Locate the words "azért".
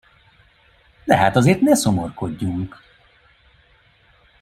1.35-1.61